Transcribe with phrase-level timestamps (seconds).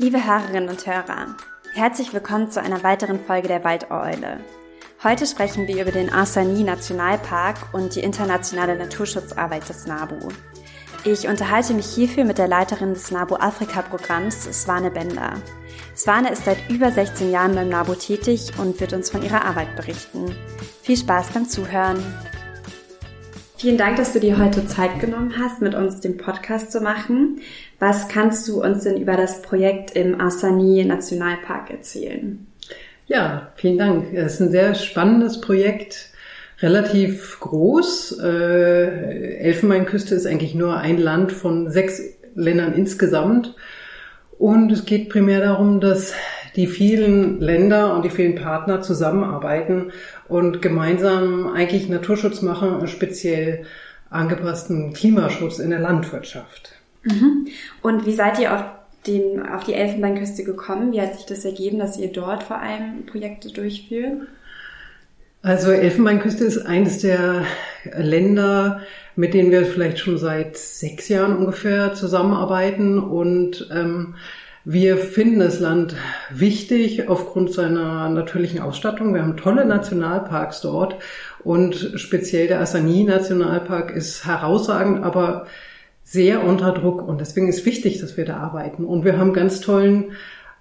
[0.00, 1.36] Liebe Hörerinnen und Hörer,
[1.74, 4.40] herzlich willkommen zu einer weiteren Folge der Waldeule.
[5.04, 10.30] Heute sprechen wir über den Arsani Nationalpark und die internationale Naturschutzarbeit des NABU.
[11.04, 15.34] Ich unterhalte mich hierfür mit der Leiterin des NABU Afrika Programms, Swane Bender.
[15.94, 19.76] Swane ist seit über 16 Jahren beim NABU tätig und wird uns von ihrer Arbeit
[19.76, 20.34] berichten.
[20.80, 22.02] Viel Spaß beim Zuhören.
[23.60, 27.42] Vielen Dank, dass du dir heute Zeit genommen hast, mit uns den Podcast zu machen.
[27.78, 32.46] Was kannst du uns denn über das Projekt im Asani Nationalpark erzählen?
[33.06, 34.14] Ja, vielen Dank.
[34.14, 36.08] Es ist ein sehr spannendes Projekt,
[36.60, 38.20] relativ groß.
[38.22, 42.00] Äh, Elfenbeinküste ist eigentlich nur ein Land von sechs
[42.34, 43.56] Ländern insgesamt.
[44.38, 46.14] Und es geht primär darum, dass
[46.56, 49.92] die vielen Länder und die vielen Partner zusammenarbeiten
[50.28, 53.64] und gemeinsam eigentlich Naturschutz machen, speziell
[54.10, 56.72] angepassten Klimaschutz in der Landwirtschaft.
[57.04, 57.46] Mhm.
[57.82, 58.64] Und wie seid ihr auf,
[59.06, 60.92] den, auf die Elfenbeinküste gekommen?
[60.92, 64.22] Wie hat sich das ergeben, dass ihr dort vor allem Projekte durchführt?
[65.42, 67.46] Also Elfenbeinküste ist eines der
[67.96, 68.82] Länder,
[69.16, 74.16] mit denen wir vielleicht schon seit sechs Jahren ungefähr zusammenarbeiten und ähm,
[74.64, 75.96] wir finden das Land
[76.30, 79.14] wichtig aufgrund seiner natürlichen Ausstattung.
[79.14, 80.96] Wir haben tolle Nationalparks dort
[81.42, 85.46] und speziell der Asani Nationalpark ist herausragend, aber
[86.04, 88.84] sehr unter Druck und deswegen ist wichtig, dass wir da arbeiten.
[88.84, 90.12] Und wir haben ganz tollen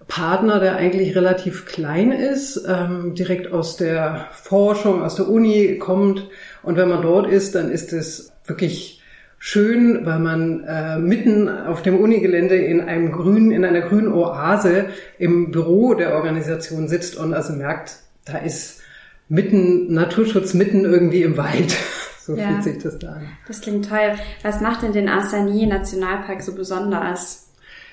[0.08, 6.28] Partner, der eigentlich relativ klein ist, ähm, direkt aus der Forschung, aus der Uni kommt.
[6.64, 8.99] Und wenn man dort ist, dann ist es wirklich
[9.40, 14.88] schön, weil man äh, mitten auf dem Unigelände in einem grünen, in einer grünen Oase
[15.18, 18.82] im Büro der Organisation sitzt und also merkt, da ist
[19.30, 21.76] mitten Naturschutz mitten irgendwie im Wald.
[22.22, 23.28] So ja, fühlt sich das da an.
[23.48, 24.14] Das klingt toll.
[24.44, 27.50] Was macht denn den Asani Nationalpark so besonders?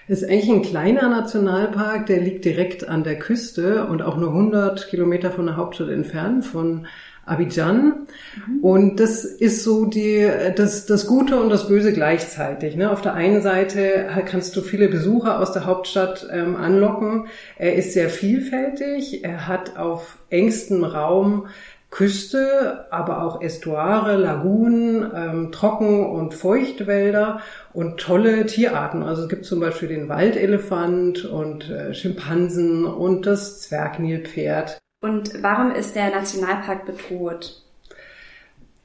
[0.09, 4.29] Es ist eigentlich ein kleiner Nationalpark, der liegt direkt an der Küste und auch nur
[4.29, 6.87] 100 Kilometer von der Hauptstadt entfernt, von
[7.27, 8.07] Abidjan.
[8.47, 8.61] Mhm.
[8.61, 10.27] Und das ist so die,
[10.57, 12.77] das, das Gute und das Böse gleichzeitig.
[12.77, 12.91] Ne?
[12.91, 17.27] Auf der einen Seite kannst du viele Besucher aus der Hauptstadt ähm, anlocken.
[17.59, 19.25] Er ist sehr vielfältig.
[19.25, 21.49] Er hat auf engstem Raum
[21.91, 27.41] Küste, aber auch Estuare, Lagunen, ähm, Trocken- und Feuchtwälder
[27.73, 29.03] und tolle Tierarten.
[29.03, 34.79] Also es gibt zum Beispiel den Waldelefant und äh, Schimpansen und das Zwergnilpferd.
[35.01, 37.63] Und warum ist der Nationalpark bedroht?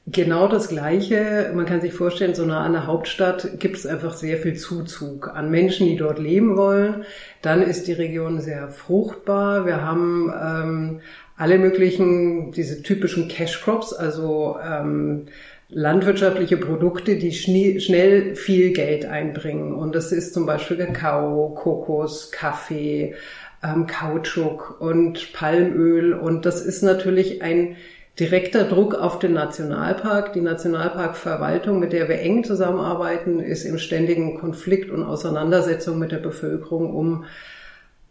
[0.06, 1.52] Genau das Gleiche.
[1.54, 5.28] Man kann sich vorstellen, so nah an der Hauptstadt gibt es einfach sehr viel Zuzug
[5.28, 7.04] an Menschen, die dort leben wollen.
[7.40, 9.64] Dann ist die Region sehr fruchtbar.
[9.64, 11.00] Wir haben ähm,
[11.36, 15.28] alle möglichen, diese typischen Cash Crops, also ähm,
[15.68, 19.72] landwirtschaftliche Produkte, die schnell viel Geld einbringen.
[19.72, 23.14] Und das ist zum Beispiel Kakao, Kokos, Kaffee,
[23.62, 26.12] ähm, Kautschuk und Palmöl.
[26.14, 27.76] Und das ist natürlich ein
[28.18, 30.32] direkter Druck auf den Nationalpark.
[30.32, 36.18] Die Nationalparkverwaltung, mit der wir eng zusammenarbeiten, ist im ständigen Konflikt und Auseinandersetzung mit der
[36.18, 37.24] Bevölkerung, um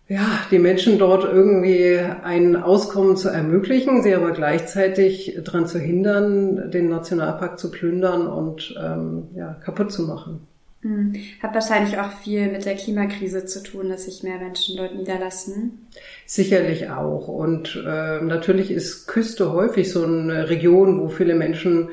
[0.08, 6.70] ja, die Menschen dort irgendwie ein Auskommen zu ermöglichen, sie aber gleichzeitig daran zu hindern,
[6.70, 10.48] den Nationalpark zu plündern und ähm, ja, kaputt zu machen.
[10.82, 11.14] Hm.
[11.42, 15.88] Hat wahrscheinlich auch viel mit der Klimakrise zu tun, dass sich mehr Menschen dort niederlassen.
[16.26, 17.28] Sicherlich auch.
[17.28, 21.90] Und äh, natürlich ist Küste häufig so eine Region, wo viele Menschen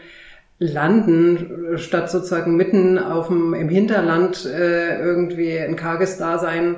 [0.58, 6.76] landen, statt sozusagen mitten auf dem, im Hinterland äh, irgendwie ein karges Dasein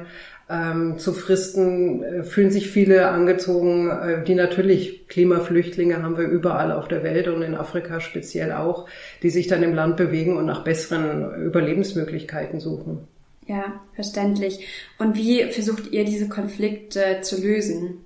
[0.51, 6.73] ähm, zu fristen, äh, fühlen sich viele angezogen, äh, die natürlich Klimaflüchtlinge haben wir überall
[6.73, 8.89] auf der Welt und in Afrika speziell auch,
[9.23, 13.07] die sich dann im Land bewegen und nach besseren Überlebensmöglichkeiten suchen.
[13.47, 14.67] Ja, verständlich.
[14.99, 18.05] Und wie versucht ihr diese Konflikte zu lösen?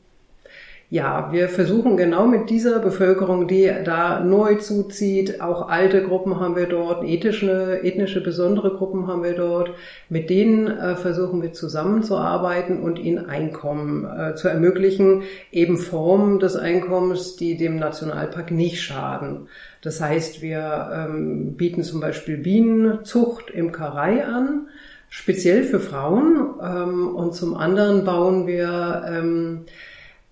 [0.90, 6.56] Ja, wir versuchen genau mit dieser Bevölkerung, die da neu zuzieht, auch alte Gruppen haben
[6.56, 9.70] wir dort, ethnische, ethnische besondere Gruppen haben wir dort,
[10.10, 16.54] mit denen äh, versuchen wir zusammenzuarbeiten und ihnen Einkommen äh, zu ermöglichen, eben Formen des
[16.54, 19.48] Einkommens, die dem Nationalpark nicht schaden.
[19.80, 24.68] Das heißt, wir ähm, bieten zum Beispiel Bienenzucht, Imkerei an,
[25.08, 29.64] speziell für Frauen, ähm, und zum anderen bauen wir ähm,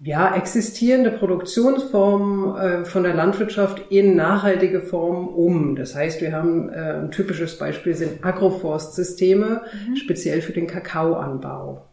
[0.05, 5.77] ja, existierende Produktionsformen äh, von der Landwirtschaft in nachhaltige Formen um.
[5.77, 9.97] Das heißt, wir haben äh, ein typisches Beispiel sind Agroforstsysteme, mhm.
[9.97, 11.87] speziell für den Kakaoanbau.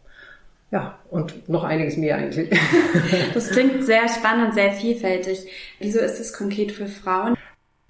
[0.72, 2.50] Ja, und noch einiges mehr eigentlich.
[3.34, 5.46] Das klingt sehr spannend, sehr vielfältig.
[5.78, 7.34] Wieso ist es konkret für Frauen?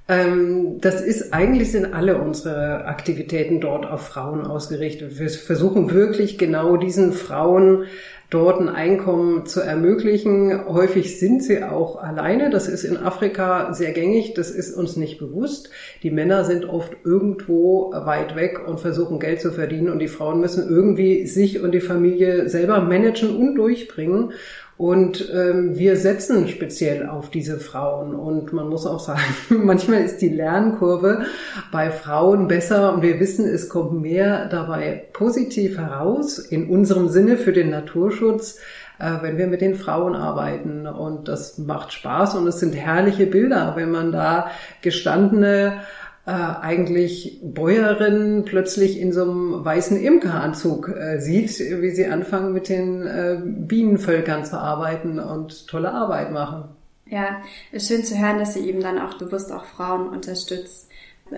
[0.09, 5.19] Ähm, das ist, eigentlich sind alle unsere Aktivitäten dort auf Frauen ausgerichtet.
[5.19, 7.85] Wir versuchen wirklich genau diesen Frauen
[8.31, 10.67] dort ein Einkommen zu ermöglichen.
[10.69, 12.49] Häufig sind sie auch alleine.
[12.49, 14.35] Das ist in Afrika sehr gängig.
[14.35, 15.71] Das ist uns nicht bewusst.
[16.05, 20.41] Die Männer sind oft irgendwo weit weg und versuchen Geld zu verdienen und die Frauen
[20.41, 24.33] müssen irgendwie sich und die Familie selber managen und durchbringen.
[24.81, 28.15] Und ähm, wir setzen speziell auf diese Frauen.
[28.15, 31.27] Und man muss auch sagen, manchmal ist die Lernkurve
[31.71, 37.37] bei Frauen besser und wir wissen, es kommt mehr dabei positiv heraus, in unserem Sinne
[37.37, 38.59] für den Naturschutz,
[38.99, 40.87] äh, wenn wir mit den Frauen arbeiten.
[40.87, 44.51] Und das macht Spaß und es sind herrliche Bilder, wenn man da
[44.81, 45.83] gestandene
[46.27, 52.69] äh, eigentlich Bäuerinnen plötzlich in so einem weißen Imkeranzug äh, sieht, wie sie anfangen mit
[52.69, 56.65] den äh, Bienenvölkern zu arbeiten und tolle Arbeit machen.
[57.07, 60.90] Ja, ist schön zu hören, dass sie eben dann auch bewusst auch Frauen unterstützt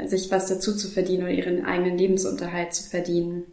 [0.07, 3.45] sich was dazu zu verdienen oder ihren eigenen Lebensunterhalt zu verdienen.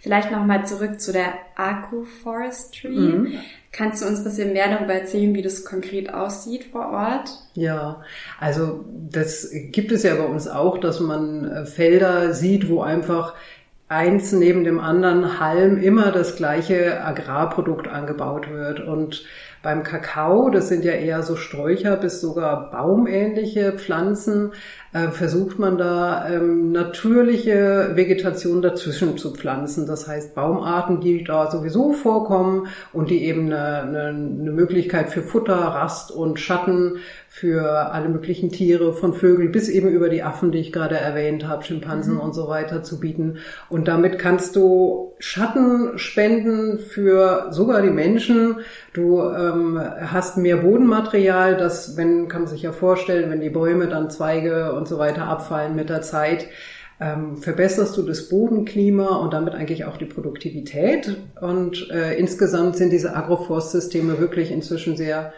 [0.00, 2.88] Vielleicht nochmal zurück zu der Agroforestry.
[2.88, 3.32] Mhm.
[3.72, 7.30] Kannst du uns ein bisschen mehr darüber erzählen, wie das konkret aussieht vor Ort?
[7.54, 8.02] Ja,
[8.40, 13.34] also das gibt es ja bei uns auch, dass man äh, Felder sieht, wo einfach
[13.88, 18.80] eins neben dem anderen Halm immer das gleiche Agrarprodukt angebaut wird.
[18.80, 19.24] Und
[19.62, 24.52] beim Kakao, das sind ja eher so Sträucher bis sogar baumähnliche Pflanzen,
[24.96, 29.86] äh, versucht man da ähm, natürliche Vegetation dazwischen zu pflanzen.
[29.86, 35.20] Das heißt Baumarten, die da sowieso vorkommen und die eben eine, eine, eine Möglichkeit für
[35.20, 36.98] Futter, Rast und Schatten
[37.28, 41.46] für alle möglichen Tiere, von Vögeln bis eben über die Affen, die ich gerade erwähnt
[41.46, 42.20] habe, Schimpansen mhm.
[42.20, 43.36] und so weiter zu bieten.
[43.68, 48.60] Und damit kannst du Schatten spenden für sogar die Menschen.
[48.94, 53.86] Du ähm, hast mehr Bodenmaterial, das, wenn, kann man sich ja vorstellen, wenn die Bäume
[53.88, 56.46] dann Zweige und so weiter abfallen mit der Zeit,
[57.00, 61.16] ähm, verbesserst du das Bodenklima und damit eigentlich auch die Produktivität.
[61.40, 65.32] Und äh, insgesamt sind diese Agroforstsysteme wirklich inzwischen sehr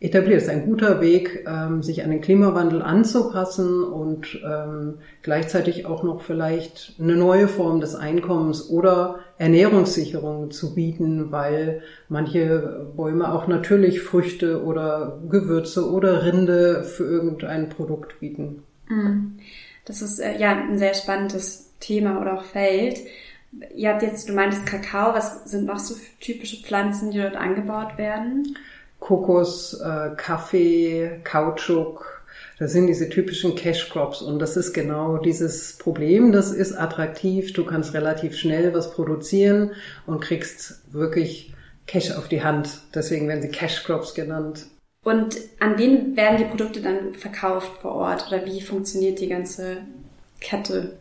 [0.00, 0.38] etabliert.
[0.38, 6.04] Es ist ein guter Weg, ähm, sich an den Klimawandel anzupassen und ähm, gleichzeitig auch
[6.04, 13.48] noch vielleicht eine neue Form des Einkommens oder Ernährungssicherung zu bieten, weil manche Bäume auch
[13.48, 18.62] natürlich Früchte oder Gewürze oder Rinde für irgendein Produkt bieten.
[18.88, 19.38] Mhm.
[19.84, 23.00] Das ist äh, ja ein sehr spannendes Thema oder auch Feld.
[23.74, 27.96] Ihr habt jetzt, du meintest Kakao, was sind noch so typische Pflanzen, die dort angebaut
[27.96, 28.56] werden?
[29.00, 32.22] Kokos, äh, Kaffee, Kautschuk.
[32.58, 36.32] Das sind diese typischen Cash Crops und das ist genau dieses Problem.
[36.32, 37.52] Das ist attraktiv.
[37.52, 39.70] Du kannst relativ schnell was produzieren
[40.06, 41.54] und kriegst wirklich
[41.86, 42.80] Cash auf die Hand.
[42.94, 44.66] Deswegen werden sie Cash Crops genannt.
[45.08, 49.78] Und an wen werden die Produkte dann verkauft vor Ort oder wie funktioniert die ganze
[50.38, 50.98] Kette?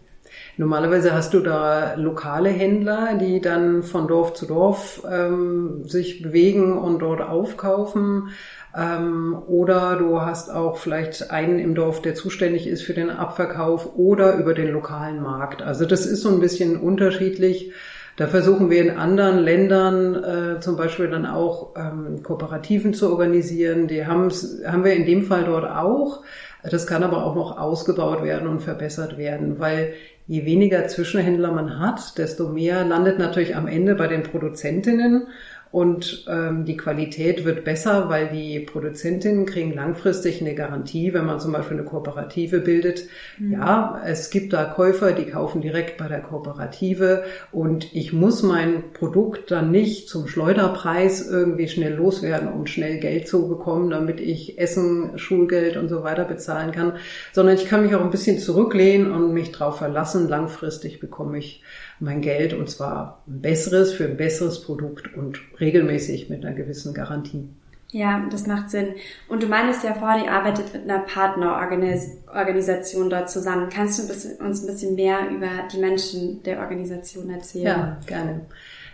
[0.55, 6.77] Normalerweise hast du da lokale Händler, die dann von Dorf zu Dorf ähm, sich bewegen
[6.77, 8.29] und dort aufkaufen.
[8.73, 13.97] Ähm, oder du hast auch vielleicht einen im Dorf, der zuständig ist für den Abverkauf
[13.97, 15.61] oder über den lokalen Markt.
[15.61, 17.73] Also das ist so ein bisschen unterschiedlich.
[18.17, 23.87] Da versuchen wir in anderen Ländern äh, zum Beispiel dann auch ähm, Kooperativen zu organisieren.
[23.87, 26.23] Die haben wir in dem Fall dort auch.
[26.63, 29.93] Das kann aber auch noch ausgebaut werden und verbessert werden, weil
[30.25, 35.27] je weniger Zwischenhändler man hat, desto mehr landet natürlich am Ende bei den Produzentinnen
[35.71, 41.39] und ähm, die Qualität wird besser, weil die Produzentinnen kriegen langfristig eine Garantie, wenn man
[41.39, 43.03] zum Beispiel eine Kooperative bildet.
[43.37, 43.53] Mhm.
[43.53, 48.93] Ja, es gibt da Käufer, die kaufen direkt bei der Kooperative und ich muss mein
[48.93, 54.57] Produkt dann nicht zum Schleuderpreis irgendwie schnell loswerden, um schnell Geld zu bekommen, damit ich
[54.57, 56.93] Essen, Schulgeld und so weiter bezahlen kann,
[57.33, 61.61] sondern ich kann mich auch ein bisschen zurücklehnen und mich darauf verlassen, langfristig bekomme ich
[61.99, 66.93] mein Geld und zwar ein besseres für ein besseres Produkt und regelmäßig mit einer gewissen
[66.93, 67.49] Garantie.
[67.91, 68.95] Ja, das macht Sinn.
[69.29, 73.69] Und du meinst ja vorhin, ihr arbeitet mit einer Partnerorganisation dort zusammen.
[73.73, 74.03] Kannst du
[74.43, 77.65] uns ein bisschen mehr über die Menschen der Organisation erzählen?
[77.65, 78.41] Ja, gerne.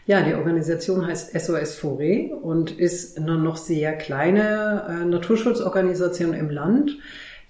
[0.06, 6.50] Ja, die Organisation heißt SOS Forêt und ist eine noch sehr kleine äh, Naturschutzorganisation im
[6.50, 6.98] Land.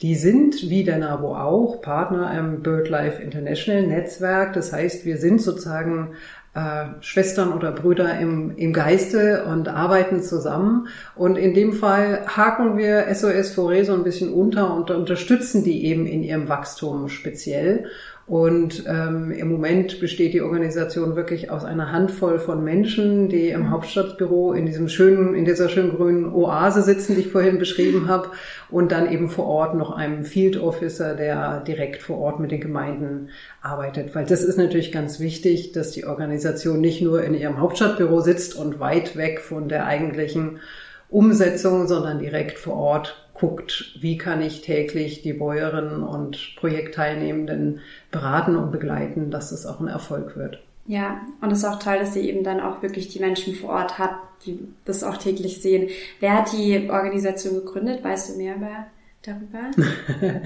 [0.01, 4.53] Die sind, wie der NABO auch, Partner im BirdLife International Netzwerk.
[4.53, 6.13] Das heißt, wir sind sozusagen
[6.55, 10.87] äh, Schwestern oder Brüder im, im Geiste und arbeiten zusammen.
[11.15, 15.85] Und in dem Fall haken wir SOS Foré so ein bisschen unter und unterstützen die
[15.85, 17.85] eben in ihrem Wachstum speziell.
[18.25, 23.69] Und ähm, im Moment besteht die Organisation wirklich aus einer Handvoll von Menschen, die im
[23.69, 28.29] Hauptstadtbüro in diesem schönen, in dieser schönen grünen Oase sitzen, die ich vorhin beschrieben habe,
[28.69, 32.61] und dann eben vor Ort noch einem Field Officer, der direkt vor Ort mit den
[32.61, 33.29] Gemeinden
[33.61, 34.15] arbeitet.
[34.15, 38.55] Weil das ist natürlich ganz wichtig, dass die Organisation nicht nur in ihrem Hauptstadtbüro sitzt
[38.55, 40.61] und weit weg von der eigentlichen
[41.09, 48.55] Umsetzung, sondern direkt vor Ort guckt, wie kann ich täglich die Bäuerinnen und Projektteilnehmenden beraten
[48.55, 50.63] und begleiten, dass es auch ein Erfolg wird.
[50.87, 53.71] Ja, und es ist auch toll, dass ihr eben dann auch wirklich die Menschen vor
[53.71, 55.89] Ort habt, die das auch täglich sehen.
[56.21, 58.01] Wer hat die Organisation gegründet?
[58.01, 58.85] Weißt du mehr über
[59.23, 59.71] darüber?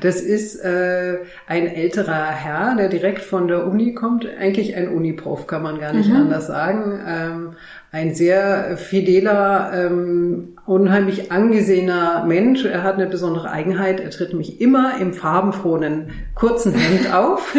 [0.00, 4.26] Das ist äh, ein älterer Herr, der direkt von der Uni kommt.
[4.38, 6.16] Eigentlich ein Uniprof, kann man gar nicht mhm.
[6.16, 7.00] anders sagen.
[7.06, 7.56] Ähm,
[7.94, 12.64] ein sehr fideler, ähm, unheimlich angesehener Mensch.
[12.64, 14.00] Er hat eine besondere Eigenheit.
[14.00, 17.54] Er tritt mich immer im farbenfrohen kurzen Hemd auf.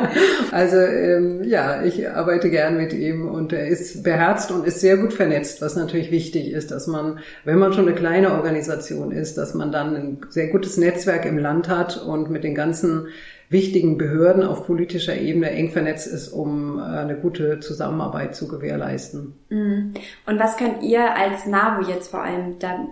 [0.52, 4.98] also ähm, ja, ich arbeite gern mit ihm und er ist beherzt und ist sehr
[4.98, 9.38] gut vernetzt, was natürlich wichtig ist, dass man, wenn man schon eine kleine Organisation ist,
[9.38, 13.08] dass man dann ein sehr gutes Netzwerk im Land hat und mit den ganzen
[13.50, 19.34] wichtigen Behörden auf politischer Ebene eng vernetzt ist, um äh, eine gute Zusammenarbeit zu gewährleisten.
[19.48, 19.94] Mhm.
[20.26, 22.86] Und was könnt ihr als NABU jetzt vor allem da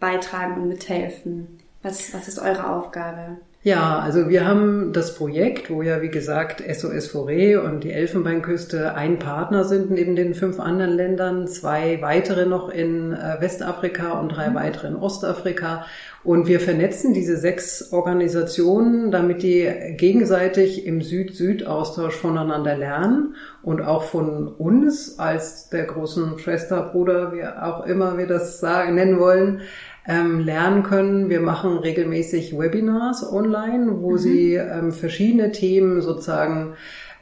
[0.00, 1.58] beitragen und mithelfen?
[1.82, 3.38] Was, was ist eure Aufgabe?
[3.64, 8.96] Ja, also wir haben das Projekt, wo ja wie gesagt SOS Forêt und die Elfenbeinküste
[8.96, 14.30] ein Partner sind neben den fünf anderen Ländern, zwei weitere noch in äh, Westafrika und
[14.30, 14.54] drei mhm.
[14.56, 15.86] weitere in Ostafrika.
[16.24, 24.02] Und wir vernetzen diese sechs Organisationen, damit die gegenseitig im Süd-Süd-Austausch voneinander lernen und auch
[24.02, 29.62] von uns als der großen Schwester, Bruder, wie auch immer wir das sagen, nennen wollen,
[30.06, 31.30] ähm, lernen können.
[31.30, 34.18] Wir machen regelmäßig Webinars online, wo mhm.
[34.18, 36.74] sie ähm, verschiedene Themen sozusagen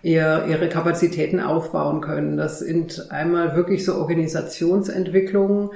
[0.02, 2.36] ihr, ihre Kapazitäten aufbauen können.
[2.36, 5.70] Das sind einmal wirklich so Organisationsentwicklungen,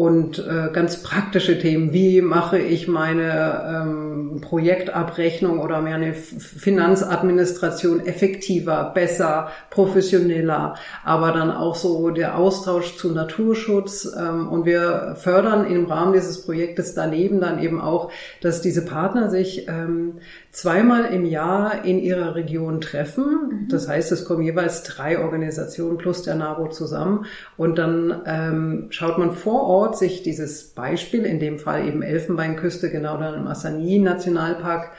[0.00, 1.92] und äh, ganz praktische Themen.
[1.92, 11.74] Wie mache ich meine ähm, Projektabrechnung oder meine Finanzadministration effektiver, besser, professioneller, aber dann auch
[11.74, 14.10] so der Austausch zu Naturschutz.
[14.18, 19.28] Ähm, und wir fördern im Rahmen dieses Projektes daneben dann eben auch, dass diese Partner
[19.28, 23.24] sich ähm, zweimal im Jahr in ihrer Region treffen.
[23.24, 23.68] Mhm.
[23.68, 27.26] Das heißt, es kommen jeweils drei Organisationen plus der NABO zusammen
[27.58, 32.90] und dann ähm, schaut man vor Ort sich dieses Beispiel, in dem Fall eben Elfenbeinküste,
[32.90, 34.92] genau dann im Assani Nationalpark,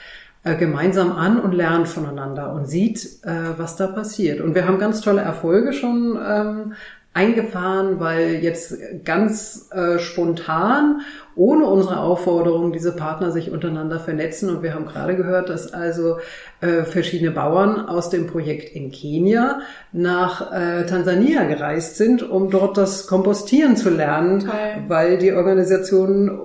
[0.44, 4.42] äh, gemeinsam an und lernt voneinander und sieht, äh, was da passiert.
[4.42, 6.74] Und wir haben ganz tolle Erfolge schon ähm,
[7.14, 11.02] eingefahren, weil jetzt ganz äh, spontan,
[11.36, 14.50] ohne unsere Aufforderung, diese Partner sich untereinander vernetzen.
[14.50, 16.18] Und wir haben gerade gehört, dass also
[16.62, 19.62] äh, verschiedene Bauern aus dem Projekt in Kenia
[19.92, 24.50] nach äh, Tansania gereist sind, um dort das Kompostieren zu lernen, Toll.
[24.88, 26.40] weil die Organisation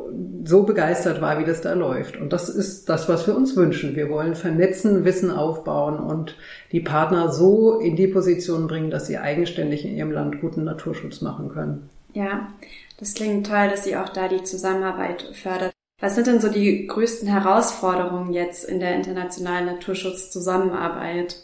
[0.45, 2.17] so begeistert war, wie das da läuft.
[2.17, 3.97] Und das ist das, was wir uns wünschen.
[3.97, 6.37] Wir wollen vernetzen, Wissen aufbauen und
[6.73, 11.21] die Partner so in die Position bringen, dass sie eigenständig in ihrem Land guten Naturschutz
[11.21, 11.91] machen können.
[12.17, 12.51] Ja,
[12.99, 15.75] das klingt toll, dass sie auch da die Zusammenarbeit fördert.
[16.01, 21.37] Was sind denn so die größten Herausforderungen jetzt in der internationalen Naturschutzzusammenarbeit?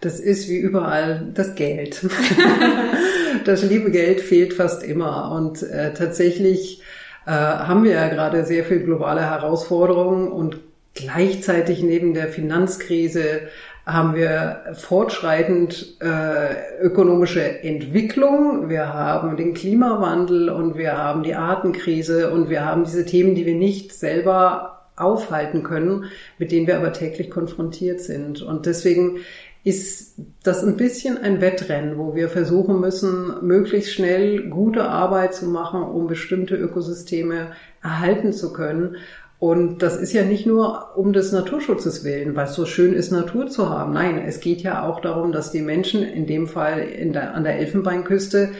[0.00, 2.06] Das ist wie überall das Geld.
[3.44, 5.32] das liebe Geld fehlt fast immer.
[5.32, 6.80] Und äh, tatsächlich
[7.26, 10.58] äh, haben wir ja gerade sehr viel globale Herausforderungen und
[10.94, 13.42] gleichzeitig neben der Finanzkrise
[13.84, 22.30] haben wir fortschreitend äh, ökonomische Entwicklung, wir haben den Klimawandel und wir haben die Artenkrise
[22.30, 26.04] und wir haben diese Themen, die wir nicht selber aufhalten können,
[26.38, 28.42] mit denen wir aber täglich konfrontiert sind.
[28.42, 29.18] Und deswegen
[29.64, 35.46] ist das ein bisschen ein Wettrennen, wo wir versuchen müssen, möglichst schnell gute Arbeit zu
[35.46, 38.96] machen, um bestimmte Ökosysteme erhalten zu können.
[39.42, 43.10] Und das ist ja nicht nur um des Naturschutzes willen, weil es so schön ist,
[43.10, 43.92] Natur zu haben.
[43.92, 47.42] Nein, es geht ja auch darum, dass die Menschen, in dem Fall in der, an
[47.42, 48.52] der Elfenbeinküste,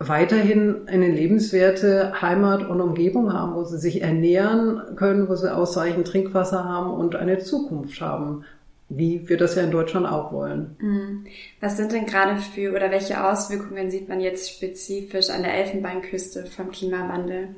[0.00, 6.08] weiterhin eine lebenswerte Heimat und Umgebung haben, wo sie sich ernähren können, wo sie ausreichend
[6.08, 8.44] Trinkwasser haben und eine Zukunft haben
[8.90, 10.76] wie wir das ja in Deutschland auch wollen.
[10.78, 11.26] Mhm.
[11.58, 16.44] Was sind denn gerade für oder welche Auswirkungen sieht man jetzt spezifisch an der Elfenbeinküste
[16.46, 17.56] vom Klimawandel?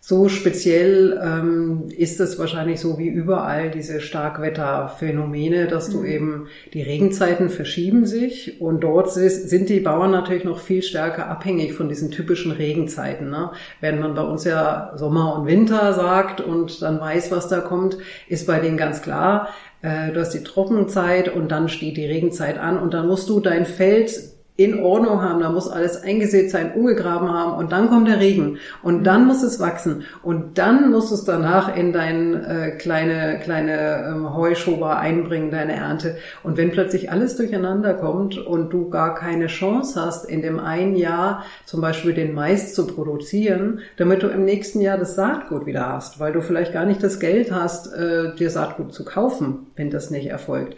[0.00, 6.06] So speziell ähm, ist es wahrscheinlich so wie überall diese Starkwetterphänomene, dass du mhm.
[6.06, 11.74] eben die Regenzeiten verschieben sich und dort sind die Bauern natürlich noch viel stärker abhängig
[11.74, 13.30] von diesen typischen Regenzeiten.
[13.30, 13.50] Ne?
[13.80, 17.98] Wenn man bei uns ja Sommer und Winter sagt und dann weiß, was da kommt,
[18.28, 19.48] ist bei denen ganz klar,
[19.82, 23.40] äh, du hast die Trockenzeit und dann steht die Regenzeit an und dann musst du
[23.40, 28.08] dein Feld in Ordnung haben, da muss alles eingesät sein, umgegraben haben und dann kommt
[28.08, 32.34] der Regen und dann muss es wachsen und dann musst du es danach in dein
[32.34, 36.16] äh, kleine kleine ähm, Heuschober einbringen, deine Ernte.
[36.42, 40.96] Und wenn plötzlich alles durcheinander kommt und du gar keine Chance hast, in dem einen
[40.96, 45.88] Jahr zum Beispiel den Mais zu produzieren, damit du im nächsten Jahr das Saatgut wieder
[45.88, 49.90] hast, weil du vielleicht gar nicht das Geld hast, äh, dir Saatgut zu kaufen, wenn
[49.90, 50.74] das nicht erfolgt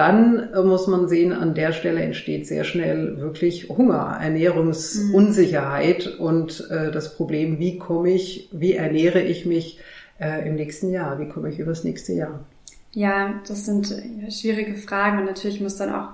[0.00, 6.24] dann äh, muss man sehen, an der Stelle entsteht sehr schnell wirklich Hunger, Ernährungsunsicherheit mhm.
[6.24, 9.78] und äh, das Problem, wie komme ich, wie ernähre ich mich
[10.18, 12.40] äh, im nächsten Jahr, wie komme ich übers nächste Jahr.
[12.92, 13.94] Ja, das sind
[14.30, 16.08] schwierige Fragen und natürlich muss dann auch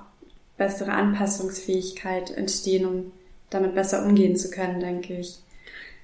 [0.58, 3.12] bessere Anpassungsfähigkeit entstehen, um
[3.50, 5.38] damit besser umgehen zu können, denke ich.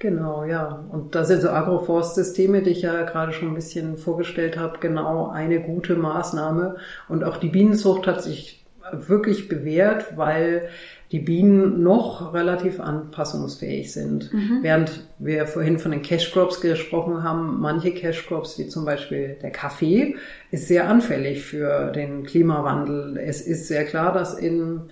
[0.02, 0.85] Genau, ja.
[0.90, 5.28] Und da sind so Agroforstsysteme, die ich ja gerade schon ein bisschen vorgestellt habe, genau
[5.28, 6.75] eine gute Maßnahme.
[7.09, 10.68] Und auch die Bienenzucht hat sich wirklich bewährt, weil
[11.12, 14.35] die Bienen noch relativ anpassungsfähig sind.
[14.35, 14.59] Mhm.
[14.62, 19.37] Während wir vorhin von den Cash Crops gesprochen haben, manche Cash Crops, wie zum Beispiel
[19.40, 20.16] der Kaffee,
[20.50, 23.18] ist sehr anfällig für den Klimawandel.
[23.18, 24.90] Es ist sehr klar, dass in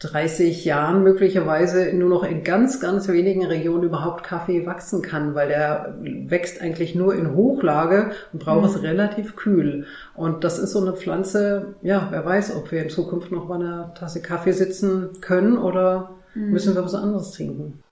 [0.00, 5.48] 30 Jahren möglicherweise nur noch in ganz, ganz wenigen Regionen überhaupt Kaffee wachsen kann, weil
[5.48, 8.66] der wächst eigentlich nur in Hochlage und braucht mhm.
[8.66, 9.86] es relativ kühl.
[10.14, 13.56] Und das ist so eine Pflanze, ja, wer weiß, ob wir in Zukunft noch bei
[13.56, 16.50] einer Tasse Kaffee sitzen können oder mhm.
[16.50, 17.82] müssen wir was anderes trinken.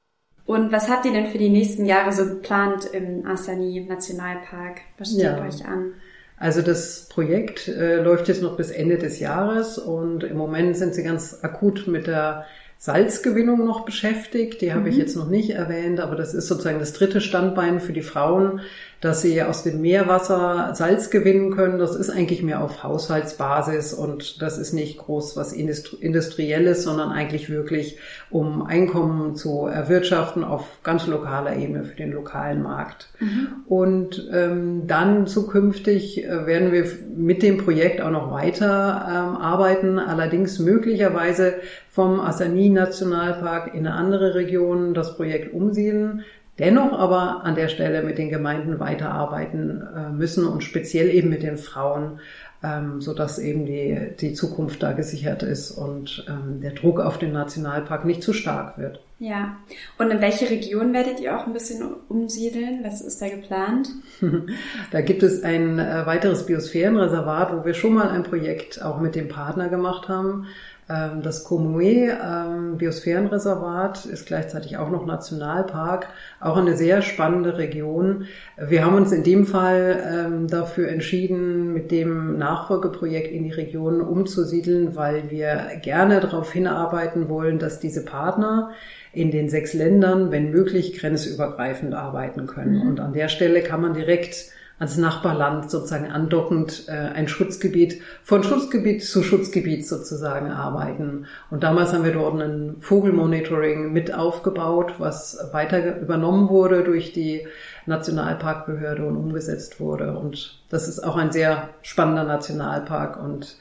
[0.47, 4.81] Und was habt ihr denn für die nächsten Jahre so geplant im Asani Nationalpark?
[4.97, 5.45] Was steht ja.
[5.45, 5.93] euch an?
[6.39, 10.95] Also das Projekt äh, läuft jetzt noch bis Ende des Jahres und im Moment sind
[10.95, 12.45] sie ganz akut mit der
[12.79, 14.61] Salzgewinnung noch beschäftigt.
[14.61, 14.87] Die habe mhm.
[14.89, 18.61] ich jetzt noch nicht erwähnt, aber das ist sozusagen das dritte Standbein für die Frauen,
[19.01, 21.79] dass sie aus dem Meerwasser Salz gewinnen können.
[21.79, 27.49] Das ist eigentlich mehr auf Haushaltsbasis und das ist nicht groß was Industrielles, sondern eigentlich
[27.49, 27.99] wirklich,
[28.31, 33.11] um Einkommen zu erwirtschaften auf ganz lokaler Ebene für den lokalen Markt.
[33.21, 33.49] Mhm.
[33.67, 36.85] Und ähm, dann zukünftig äh, werden wir
[37.17, 41.55] mit dem Projekt auch noch weiter ähm, arbeiten, allerdings möglicherweise
[41.89, 46.25] vom Asani Nationalpark in eine andere Region das Projekt umsiedeln
[46.59, 51.43] dennoch aber an der Stelle mit den Gemeinden weiterarbeiten äh, müssen und speziell eben mit
[51.43, 52.21] den Frauen,
[52.63, 57.19] ähm, so dass eben die, die Zukunft da gesichert ist und ähm, der Druck auf
[57.19, 59.01] den Nationalpark nicht zu stark wird.
[59.21, 59.57] Ja.
[59.99, 62.81] Und in welche Region werdet ihr auch ein bisschen umsiedeln?
[62.85, 63.89] Was ist da geplant?
[64.93, 69.17] da gibt es ein äh, weiteres Biosphärenreservat, wo wir schon mal ein Projekt auch mit
[69.17, 70.47] dem Partner gemacht haben.
[70.91, 76.09] Ähm, das Komue ähm, Biosphärenreservat ist gleichzeitig auch noch Nationalpark,
[76.41, 78.27] auch eine sehr spannende Region.
[78.57, 84.01] Wir haben uns in dem Fall ähm, dafür entschieden, mit dem Nachfolgeprojekt in die Region
[84.01, 88.71] umzusiedeln, weil wir gerne darauf hinarbeiten wollen, dass diese Partner
[89.13, 92.83] in den sechs Ländern, wenn möglich, grenzübergreifend arbeiten können.
[92.83, 92.89] Mhm.
[92.89, 98.45] Und an der Stelle kann man direkt ans Nachbarland sozusagen andockend äh, ein Schutzgebiet von
[98.45, 101.27] Schutzgebiet zu Schutzgebiet sozusagen arbeiten.
[101.51, 107.47] Und damals haben wir dort ein Vogelmonitoring mit aufgebaut, was weiter übernommen wurde durch die
[107.87, 110.17] Nationalparkbehörde und umgesetzt wurde.
[110.17, 113.57] Und das ist auch ein sehr spannender Nationalpark und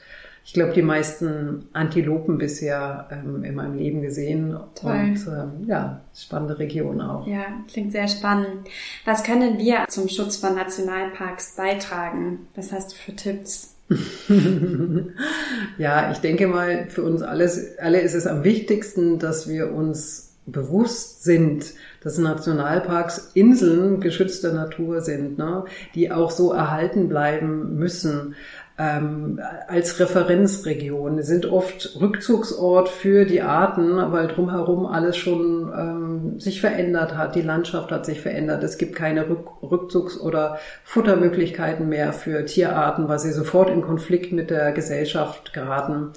[0.48, 4.56] ich glaube, die meisten Antilopen bisher ähm, in meinem Leben gesehen.
[4.80, 4.92] Toll.
[4.92, 7.26] Und ähm, ja, spannende Region auch.
[7.26, 8.66] Ja, klingt sehr spannend.
[9.04, 12.46] Was können wir zum Schutz von Nationalparks beitragen?
[12.54, 13.74] Was hast du für Tipps?
[15.76, 20.32] ja, ich denke mal, für uns alles, alle ist es am wichtigsten, dass wir uns
[20.46, 28.34] bewusst sind, dass Nationalparks Inseln geschützter Natur sind, ne, die auch so erhalten bleiben müssen
[28.78, 36.60] ähm, als Referenzregion, sind oft Rückzugsort für die Arten, weil drumherum alles schon ähm, sich
[36.60, 42.12] verändert hat, die Landschaft hat sich verändert, es gibt keine Rück Rückzugs- oder Futtermöglichkeiten mehr
[42.12, 46.12] für Tierarten, weil sie sofort in Konflikt mit der Gesellschaft geraten.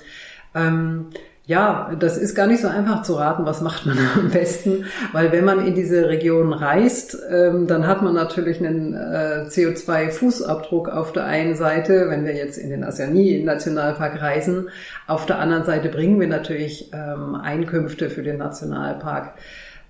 [0.54, 1.08] Ähm,
[1.51, 5.33] ja, das ist gar nicht so einfach zu raten, was macht man am besten, weil
[5.33, 11.11] wenn man in diese Region reist, ähm, dann hat man natürlich einen äh, CO2-Fußabdruck auf
[11.11, 14.69] der einen Seite, wenn wir jetzt in den Asani-Nationalpark reisen.
[15.07, 19.33] Auf der anderen Seite bringen wir natürlich ähm, Einkünfte für den Nationalpark.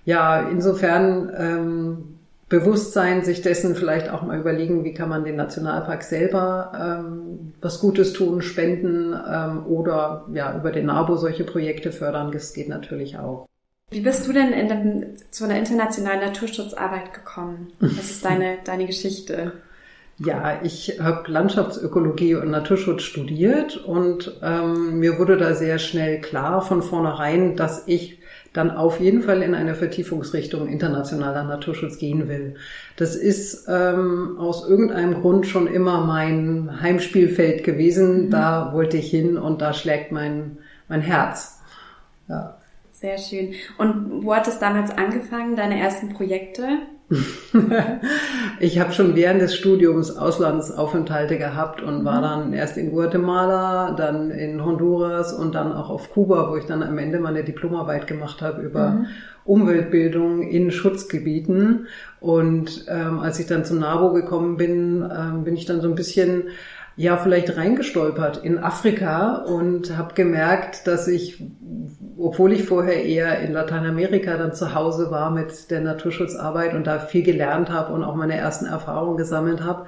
[0.04, 2.11] Ja, insofern ähm,
[2.52, 7.80] Bewusstsein, sich dessen vielleicht auch mal überlegen, wie kann man den Nationalpark selber ähm, was
[7.80, 12.30] Gutes tun, spenden ähm, oder ja über den NABU solche Projekte fördern.
[12.30, 13.48] Das geht natürlich auch.
[13.90, 17.72] Wie bist du denn dem, zu einer internationalen Naturschutzarbeit gekommen?
[17.80, 19.52] Was ist deine, deine Geschichte?
[20.18, 26.60] Ja, ich habe Landschaftsökologie und Naturschutz studiert und ähm, mir wurde da sehr schnell klar
[26.60, 28.18] von vornherein, dass ich
[28.52, 32.56] dann auf jeden Fall in eine Vertiefungsrichtung internationaler Naturschutz gehen will.
[32.96, 38.26] Das ist ähm, aus irgendeinem Grund schon immer mein Heimspielfeld gewesen.
[38.26, 38.30] Mhm.
[38.30, 41.60] Da wollte ich hin und da schlägt mein, mein Herz.
[42.28, 42.58] Ja.
[42.92, 43.54] Sehr schön.
[43.78, 46.78] Und wo hat es damals angefangen, deine ersten Projekte?
[48.60, 52.22] ich habe schon während des Studiums Auslandsaufenthalte gehabt und war mhm.
[52.22, 56.82] dann erst in Guatemala, dann in Honduras und dann auch auf Kuba, wo ich dann
[56.82, 59.06] am Ende meine Diplomarbeit gemacht habe über mhm.
[59.44, 61.88] Umweltbildung in Schutzgebieten.
[62.20, 65.94] Und ähm, als ich dann zum NABO gekommen bin, ähm, bin ich dann so ein
[65.94, 66.44] bisschen
[66.96, 71.42] ja vielleicht reingestolpert in Afrika und habe gemerkt, dass ich,
[72.18, 76.98] obwohl ich vorher eher in Lateinamerika dann zu Hause war mit der Naturschutzarbeit und da
[76.98, 79.86] viel gelernt habe und auch meine ersten Erfahrungen gesammelt habe,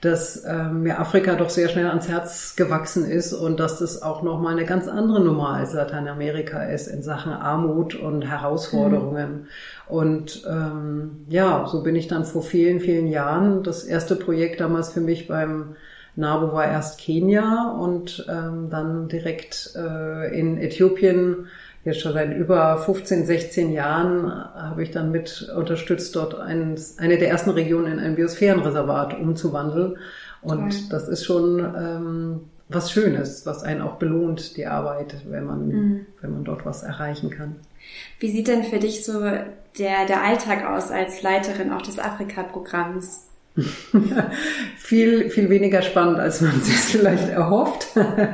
[0.00, 4.22] dass ähm, mir Afrika doch sehr schnell ans Herz gewachsen ist und dass das auch
[4.22, 9.30] nochmal eine ganz andere Nummer als Lateinamerika ist in Sachen Armut und Herausforderungen.
[9.30, 9.46] Mhm.
[9.94, 14.90] Und ähm, ja, so bin ich dann vor vielen, vielen Jahren das erste Projekt damals
[14.90, 15.76] für mich beim
[16.16, 21.46] NABU war erst Kenia und ähm, dann direkt äh, in Äthiopien.
[21.84, 27.16] Jetzt schon seit über 15, 16 Jahren habe ich dann mit unterstützt, dort ein, eine
[27.16, 29.96] der ersten Regionen in ein Biosphärenreservat umzuwandeln.
[30.42, 30.84] Und okay.
[30.90, 36.06] das ist schon ähm, was Schönes, was einen auch belohnt, die Arbeit, wenn man, mhm.
[36.20, 37.56] wenn man dort was erreichen kann.
[38.18, 43.29] Wie sieht denn für dich so der, der Alltag aus als Leiterin auch des Afrika-Programms?
[44.76, 47.88] viel, viel weniger spannend, als man sich vielleicht erhofft.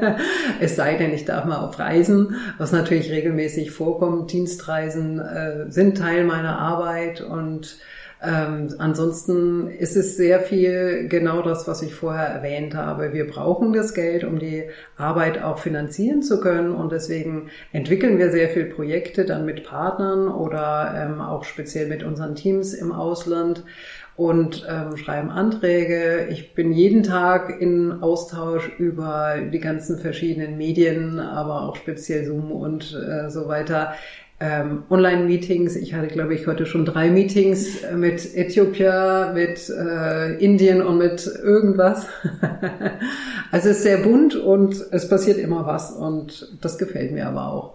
[0.61, 4.33] es sei denn, ich darf mal auf Reisen, was natürlich regelmäßig vorkommt.
[4.33, 7.79] Dienstreisen äh, sind Teil meiner Arbeit und
[8.23, 13.13] ähm, ansonsten ist es sehr viel genau das, was ich vorher erwähnt habe.
[13.13, 14.65] Wir brauchen das Geld, um die
[14.97, 20.29] Arbeit auch finanzieren zu können und deswegen entwickeln wir sehr viele Projekte dann mit Partnern
[20.29, 23.65] oder ähm, auch speziell mit unseren Teams im Ausland
[24.17, 26.29] und ähm, schreiben Anträge.
[26.31, 32.51] Ich bin jeden Tag in Austausch über die ganzen verschiedenen Medien, aber auch speziell Zoom
[32.51, 33.95] und äh, so weiter.
[34.39, 35.77] Ähm, Online-Meetings.
[35.77, 41.27] Ich hatte, glaube ich, heute schon drei Meetings mit Äthiopien, mit äh, Indien und mit
[41.43, 42.07] irgendwas.
[43.51, 47.51] also es ist sehr bunt und es passiert immer was und das gefällt mir aber
[47.51, 47.75] auch.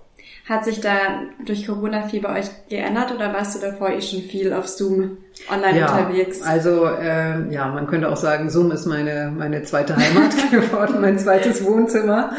[0.52, 4.20] Hat sich da durch Corona viel bei euch geändert oder warst du davor eh schon
[4.20, 5.16] viel auf Zoom
[5.50, 6.42] online ja, unterwegs?
[6.42, 11.18] Also äh, ja, man könnte auch sagen, Zoom ist meine, meine zweite Heimat geworden, mein
[11.18, 12.32] zweites Wohnzimmer.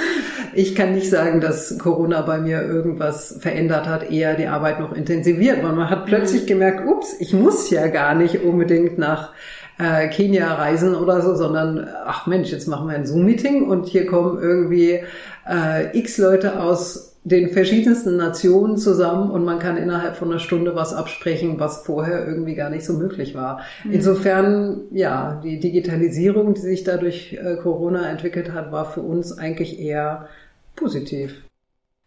[0.52, 4.92] Ich kann nicht sagen, dass Corona bei mir irgendwas verändert hat, eher die Arbeit noch
[4.92, 5.62] intensiviert.
[5.62, 6.48] Man hat plötzlich mhm.
[6.48, 9.32] gemerkt, ups, ich muss ja gar nicht unbedingt nach
[9.78, 14.04] äh, Kenia reisen oder so, sondern ach Mensch, jetzt machen wir ein Zoom-Meeting und hier
[14.04, 15.00] kommen irgendwie
[15.48, 20.74] äh, x Leute aus den verschiedensten Nationen zusammen und man kann innerhalb von einer Stunde
[20.74, 23.60] was absprechen, was vorher irgendwie gar nicht so möglich war.
[23.84, 23.92] Mhm.
[23.92, 29.78] Insofern, ja, die Digitalisierung, die sich dadurch äh, Corona entwickelt hat, war für uns eigentlich
[29.78, 30.28] eher
[30.74, 31.42] positiv.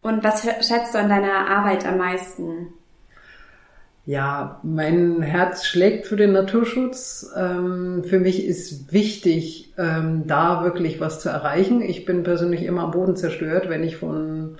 [0.01, 2.67] Und was schätzt du an deiner Arbeit am meisten?
[4.05, 7.31] Ja, mein Herz schlägt für den Naturschutz.
[7.35, 11.81] Ähm, für mich ist wichtig, ähm, da wirklich was zu erreichen.
[11.81, 14.57] Ich bin persönlich immer am Boden zerstört, wenn ich von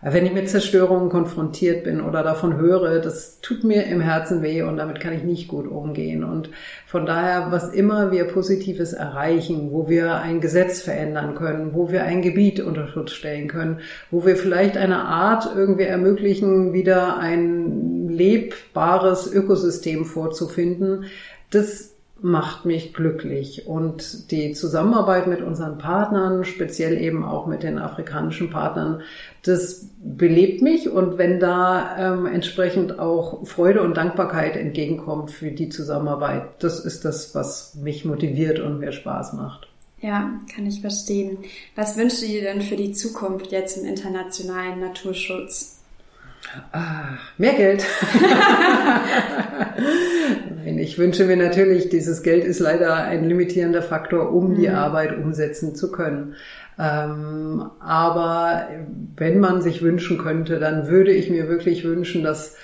[0.00, 4.62] wenn ich mit Zerstörungen konfrontiert bin oder davon höre, das tut mir im Herzen weh
[4.62, 6.22] und damit kann ich nicht gut umgehen.
[6.22, 6.50] Und
[6.86, 12.04] von daher, was immer wir Positives erreichen, wo wir ein Gesetz verändern können, wo wir
[12.04, 13.80] ein Gebiet unter Schutz stellen können,
[14.12, 21.06] wo wir vielleicht eine Art irgendwie ermöglichen, wieder ein lebbares Ökosystem vorzufinden,
[21.50, 23.66] das macht mich glücklich.
[23.66, 29.02] Und die Zusammenarbeit mit unseren Partnern, speziell eben auch mit den afrikanischen Partnern,
[29.44, 30.88] das belebt mich.
[30.88, 37.04] Und wenn da ähm, entsprechend auch Freude und Dankbarkeit entgegenkommt für die Zusammenarbeit, das ist
[37.04, 39.68] das, was mich motiviert und mir Spaß macht.
[40.00, 41.38] Ja, kann ich verstehen.
[41.74, 45.80] Was wünschst du dir denn für die Zukunft jetzt im internationalen Naturschutz?
[46.72, 47.84] Ah, mehr Geld.
[50.64, 54.74] Nein, ich wünsche mir natürlich, dieses Geld ist leider ein limitierender Faktor, um die mhm.
[54.74, 56.34] Arbeit umsetzen zu können.
[56.78, 58.68] Ähm, aber
[59.16, 62.56] wenn man sich wünschen könnte, dann würde ich mir wirklich wünschen, dass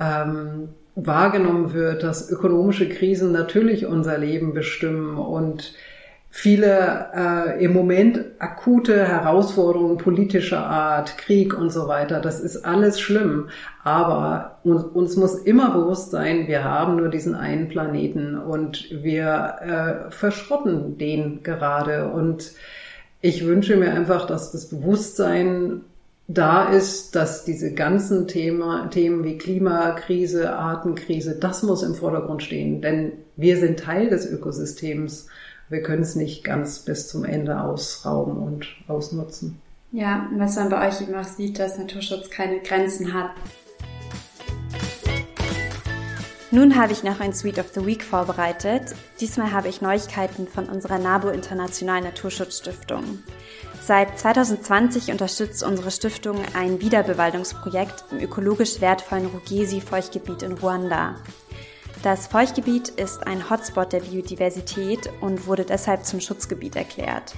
[0.00, 5.74] ähm, wahrgenommen wird, dass ökonomische Krisen natürlich unser Leben bestimmen und
[6.34, 12.20] viele äh, im Moment akute Herausforderungen politischer Art, Krieg und so weiter.
[12.20, 13.50] Das ist alles schlimm.
[13.84, 20.08] Aber uns, uns muss immer bewusst sein, wir haben nur diesen einen Planeten und wir
[20.08, 22.08] äh, verschrotten den gerade.
[22.08, 22.52] Und
[23.20, 25.82] ich wünsche mir einfach, dass das Bewusstsein
[26.28, 32.80] da ist, dass diese ganzen Thema, Themen wie Klimakrise, Artenkrise, das muss im Vordergrund stehen.
[32.80, 35.28] Denn wir sind Teil des Ökosystems
[35.68, 39.60] wir können es nicht ganz bis zum Ende ausrauben und ausnutzen.
[39.90, 43.30] Ja, was man bei euch eben auch sieht, dass Naturschutz keine Grenzen hat.
[46.50, 48.94] Nun habe ich noch ein Suite of the Week vorbereitet.
[49.20, 53.20] Diesmal habe ich Neuigkeiten von unserer NABU Internationalen Naturschutzstiftung.
[53.80, 61.16] Seit 2020 unterstützt unsere Stiftung ein Wiederbewaldungsprojekt im ökologisch wertvollen Rugesi-Feuchtgebiet in Ruanda.
[62.02, 67.34] Das Feuchtgebiet ist ein Hotspot der Biodiversität und wurde deshalb zum Schutzgebiet erklärt.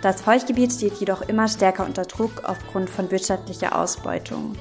[0.00, 4.56] Das Feuchtgebiet steht jedoch immer stärker unter Druck aufgrund von wirtschaftlicher Ausbeutung.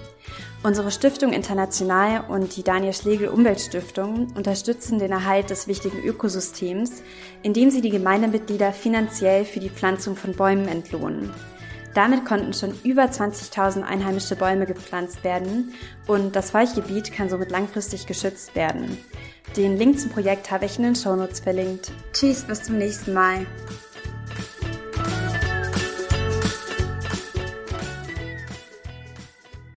[0.63, 7.01] Unsere Stiftung International und die Daniel Schlegel Umweltstiftung unterstützen den Erhalt des wichtigen Ökosystems,
[7.41, 11.31] indem sie die Gemeindemitglieder finanziell für die Pflanzung von Bäumen entlohnen.
[11.93, 15.73] Damit konnten schon über 20.000 einheimische Bäume gepflanzt werden
[16.05, 18.97] und das Feuchtgebiet kann somit langfristig geschützt werden.
[19.55, 21.91] Den Link zum Projekt habe ich in den Shownotes verlinkt.
[22.13, 23.45] Tschüss, bis zum nächsten Mal.